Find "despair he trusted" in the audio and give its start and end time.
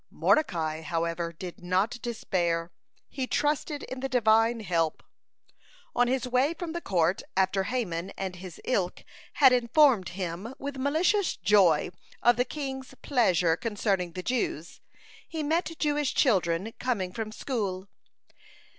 2.01-3.83